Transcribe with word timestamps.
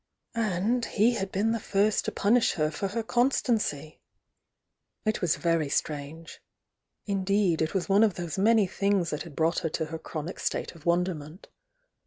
And 0.33 0.83
he 0.83 1.11
had 1.13 1.31
been 1.31 1.51
the 1.51 1.59
first 1.59 2.05
to 2.05 2.11
punish 2.11 2.53
her 2.53 2.71
for 2.71 2.87
her 2.87 3.03
con 3.03 3.29
stancy! 3.29 3.99
It 5.05 5.21
was 5.21 5.35
very 5.35 5.69
strange. 5.69 6.41
Indeed, 7.05 7.61
it 7.61 7.75
was 7.75 7.87
one 7.87 8.01
of 8.03 8.15
those 8.15 8.35
many 8.35 8.65
things 8.65 9.11
that 9.11 9.21
had 9.21 9.35
brought 9.35 9.59
her 9.59 9.69
to 9.69 9.85
her 9.93 9.99
chronic 9.99 10.39
state 10.39 10.71
of 10.73 10.87
wonderment. 10.87 11.49